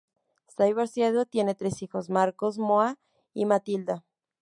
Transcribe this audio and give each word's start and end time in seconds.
Está 0.47 0.63
divorciado 0.63 1.21
y 1.21 1.25
tiene 1.27 1.53
tres 1.53 1.83
hijos: 1.83 2.09
Marcus, 2.09 2.57
Moa 2.57 2.97
y 3.35 3.45
Matilda. 3.45 4.03